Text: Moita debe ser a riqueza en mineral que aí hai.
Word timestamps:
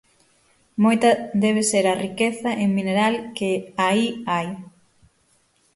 Moita 0.83 1.09
debe 1.43 1.61
ser 1.71 1.85
a 1.87 1.99
riqueza 2.05 2.49
en 2.63 2.69
mineral 2.77 3.13
que 3.37 3.51
aí 3.87 4.05
hai. 4.31 4.47